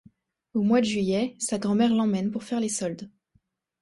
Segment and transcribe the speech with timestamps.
[0.55, 3.11] Au mois de juillet, sa grand-mère l'emmène pour faire les soldes.